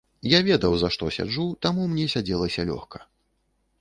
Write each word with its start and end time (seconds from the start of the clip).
Я 0.27 0.37
ведаў 0.47 0.73
за 0.83 0.89
што 0.95 1.11
сяджу, 1.19 1.45
таму 1.67 1.85
мне 1.91 2.05
сядзелася 2.15 2.61
лёгка. 2.71 3.07